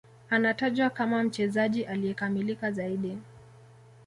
Anatajwa 0.29 0.89
kama 0.89 1.23
mchezaji 1.23 1.85
aliyekamilika 1.85 2.71
zaidi 2.71 3.17